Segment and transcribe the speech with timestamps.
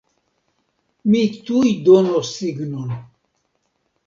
[1.11, 1.21] Mi
[1.51, 2.97] tuj donos signon!